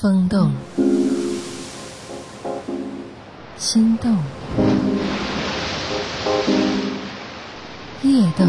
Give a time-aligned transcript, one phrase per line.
[0.00, 0.52] 风动，
[3.56, 4.16] 心动，
[8.04, 8.46] 夜动，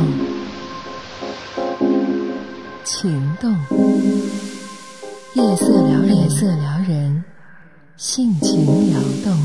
[2.84, 3.52] 情动，
[5.34, 7.24] 夜色撩人，夜色撩人，
[7.98, 9.36] 性情撩动。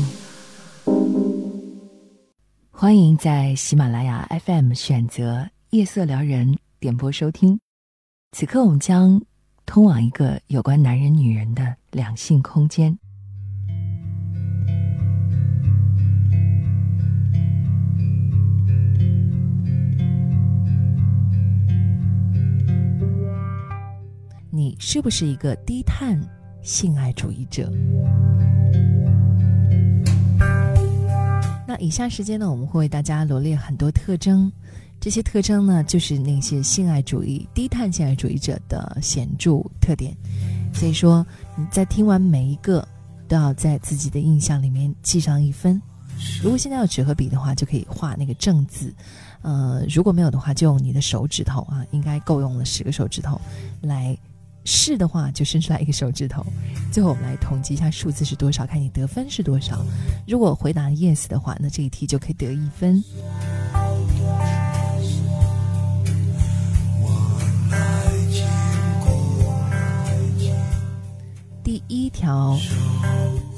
[2.69, 5.37] 欢迎在喜马拉雅 FM 选择
[5.71, 7.59] 《夜色撩人》点播收听。
[8.31, 9.19] 此刻我们将
[9.65, 12.93] 通往一个有关男人、女人的两性空间。
[24.51, 26.19] 你是不是一个低碳
[26.61, 27.71] 性爱主义者？
[31.65, 34.51] 那以下时间呢，我们会为大家罗列很多特征，
[34.99, 40.13] 这些特征呢，就是那些性爱主义、低碳性爱主义者的显著特点。
[40.75, 42.87] 所以说，你在听完每一个，
[43.27, 45.81] 都要在自己的印象里面记上一分。
[46.43, 48.93] 如果现在有纸和笔的话，就可以画那个正字。
[49.41, 53.39] 呃，如果没有的话，就用你的手指头啊，应该够用了十个手指头
[53.81, 54.17] 来。
[54.67, 56.43] 是的话，就伸出来一个手指头。
[56.91, 59.85] 最后我们来统计一下数字是多少，看你得分是多少。
[60.27, 63.03] 如果回答 yes 的话，那这一题就可以得一分。
[72.15, 72.57] 条，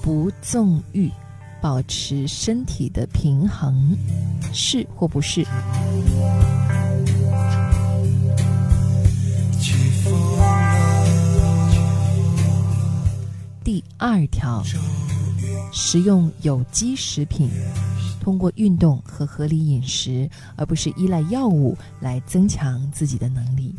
[0.02, 1.12] 不纵欲，
[1.62, 3.96] 保持身体的平衡，
[4.52, 5.46] 是或不是？
[13.64, 14.64] 第二条，
[15.72, 17.48] 食用有机食品，
[18.20, 23.76] 通过运动和合理饮食，而不是依赖药物来增强自己的能力。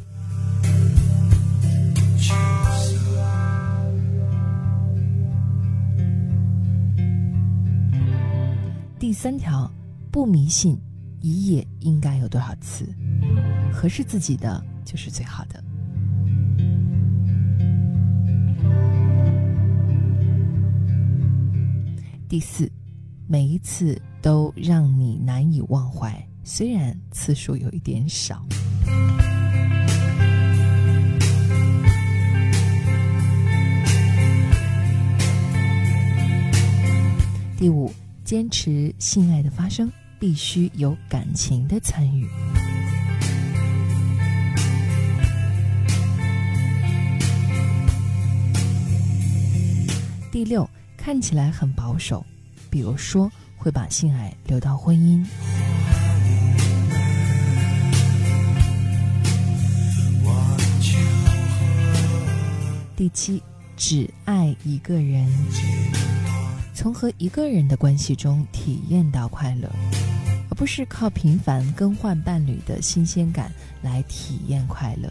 [9.08, 9.72] 第三条，
[10.12, 10.78] 不迷信，
[11.22, 12.86] 一夜应该有多少次，
[13.72, 15.64] 合适自己的就是最好的。
[22.28, 22.70] 第四，
[23.26, 28.44] 每一次都让你难以忘怀，虽然次数有一点少。
[37.56, 37.90] 第五，
[38.28, 42.28] 坚持性爱的发生必须有感情的参与。
[50.30, 50.68] 第六。
[50.98, 52.22] 看起来很保守，
[52.68, 55.24] 比如说会把性爱留到婚姻。
[62.94, 63.42] 第七，
[63.74, 65.26] 只爱一个人，
[66.80, 69.68] 从和一个人的关系中体验到快乐，
[70.48, 73.50] 而不是靠频繁更换伴侣的新鲜感
[73.82, 75.10] 来体验快乐。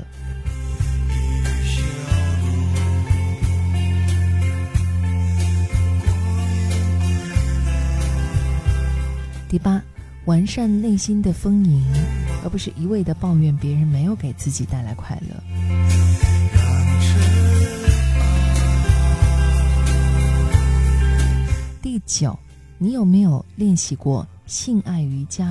[9.49, 9.83] 第八，
[10.23, 11.83] 完善内心的丰盈，
[12.45, 16.06] 而不是一味的抱怨别人没有给自己带来快乐。
[22.07, 22.37] 九，
[22.79, 25.45] 你有没有练习过性爱瑜伽，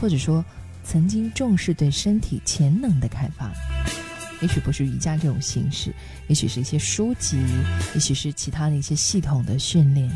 [0.00, 0.42] 或者说
[0.84, 3.52] 曾经重视对身体潜能的开发？
[4.40, 5.92] 也许不是瑜伽这种形式，
[6.28, 7.36] 也许是一些书籍，
[7.92, 10.08] 也许是其他的一些系统的训练。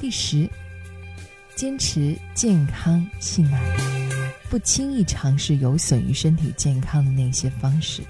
[0.00, 0.48] 第十，
[1.54, 3.60] 坚持健康性爱，
[4.50, 8.02] 不轻易尝试有损于身体健康的那些方式。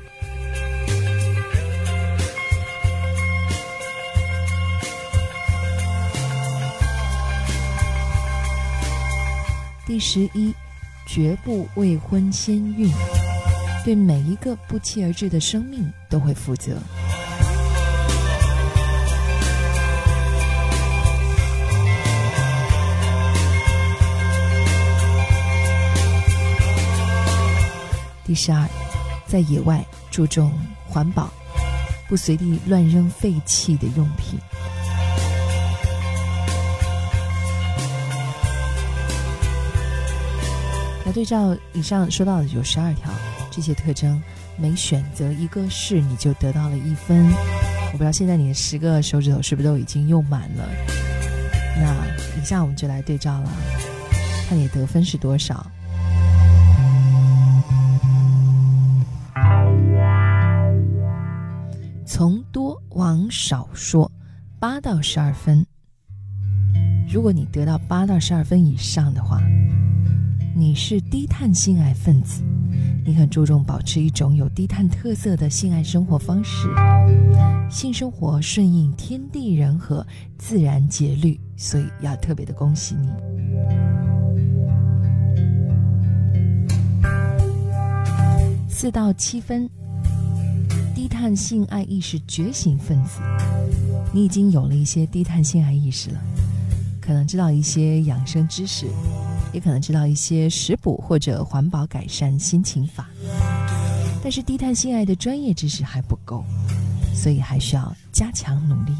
[9.86, 10.54] 第十一，
[11.06, 12.90] 绝不未婚先孕，
[13.84, 16.78] 对每一个不期而至的生命都会负责。
[28.30, 28.64] 第十二，
[29.26, 30.52] 在野外注重
[30.86, 31.28] 环保，
[32.08, 34.38] 不随地乱扔废弃的用品。
[41.04, 43.10] 来对照以上说到的有十二条
[43.50, 44.22] 这些特征，
[44.56, 47.26] 每选择一个是，你就得到了一分。
[47.32, 50.68] 我不知道现在你的十个手指头是不是都已经用满了？
[51.76, 53.50] 那以下我们就来对照了，
[54.48, 55.66] 看你得分是多少。
[62.20, 64.12] 从多往少说，
[64.58, 65.66] 八到十二分。
[67.10, 69.40] 如果你得到八到十二分以上的话，
[70.54, 72.42] 你是低碳性爱分子，
[73.06, 76.68] 你很注重保持一种有低碳特色的性爱生活方式，
[77.70, 80.06] 性生活顺应天地人和，
[80.36, 83.08] 自然节律，所以要特别的恭喜你。
[88.68, 89.70] 四到七分，
[91.20, 93.20] 碳性爱意识觉醒分子，
[94.10, 96.20] 你已经有了一些低碳性爱意识了，
[96.98, 98.86] 可能知道一些养生知识。
[99.52, 103.06] 也可能知道一些食补或者环保改善心情法，
[104.22, 106.42] 但是低碳性爱的专业知识还不够，
[107.14, 108.94] 所以还需要加强努力。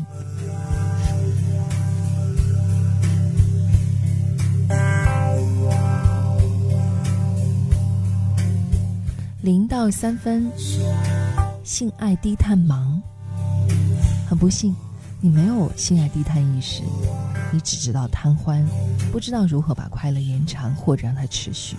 [9.43, 10.50] 零到三分，
[11.70, 13.00] 性爱低碳盲，
[14.28, 14.75] 很不幸，
[15.20, 16.82] 你没有性爱低碳意识。
[17.52, 18.67] 你只知道贪欢，
[19.12, 21.76] 不知道如何把快乐延长或者让它持续。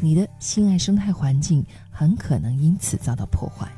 [0.00, 3.70] 你的性爱生态环境很可能因此遭到破坏，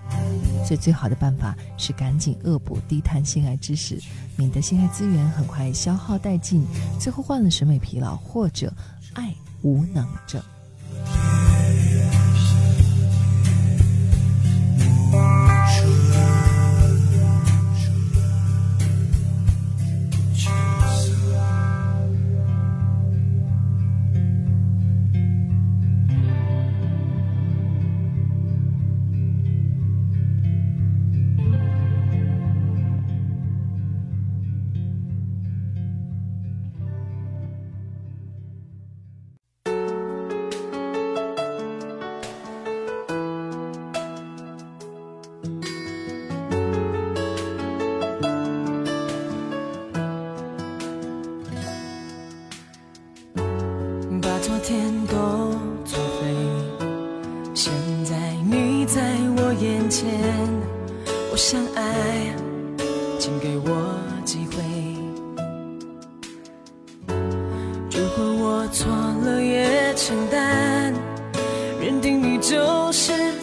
[0.64, 4.00] 所以最好的办法是赶紧恶补低碳性爱知识，
[4.36, 6.64] 免得性爱资源很快消耗殆尽，
[7.00, 8.72] 最后患了审美疲劳或者
[9.14, 10.40] 爱无能症。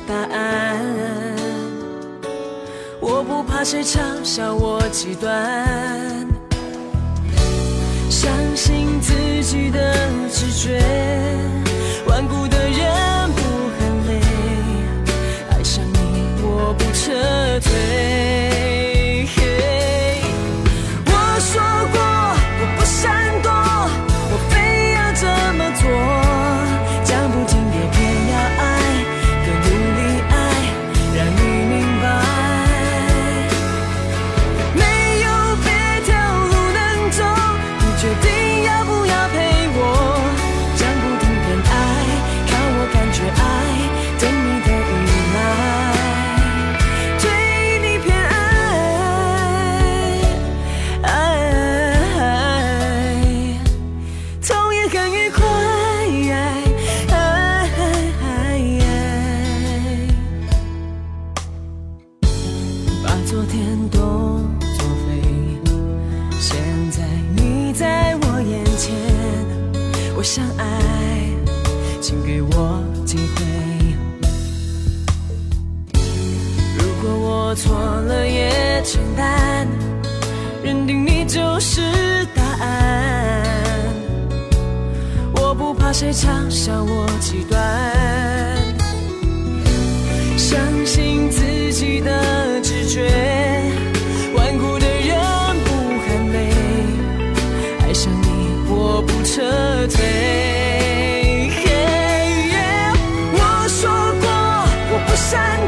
[0.05, 0.81] 答案
[2.99, 6.27] 我不怕谁嘲笑我极端
[8.09, 9.13] 相信自
[9.43, 9.93] 己的
[10.29, 10.81] 直觉
[12.05, 13.41] 顽固的人不
[13.79, 14.21] 喊累
[15.51, 18.42] 爱上你我不撤退。
[78.83, 79.65] 简单
[80.61, 81.81] 认定你就是
[82.35, 83.43] 答案。
[85.35, 87.59] 我不怕谁嘲笑我极端
[90.37, 93.09] 相信自己的直觉
[94.35, 95.15] 顽固的人
[95.63, 95.71] 不
[96.05, 96.49] 喊累
[97.81, 98.27] 爱上你
[98.67, 99.41] 我不撤
[99.87, 100.33] 退。
[103.31, 103.89] 我说
[104.21, 104.27] 过
[104.91, 105.62] 我不闪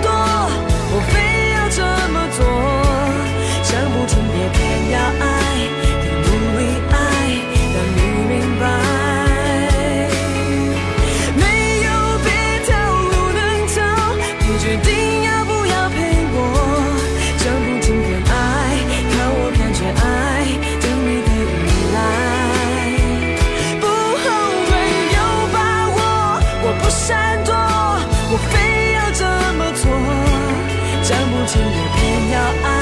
[31.75, 32.74] 也偏要爱